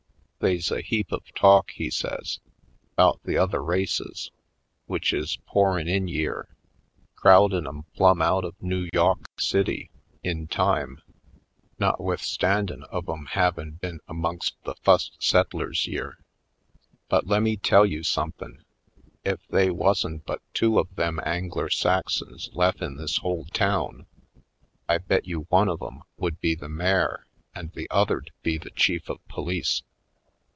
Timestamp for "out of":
8.23-8.55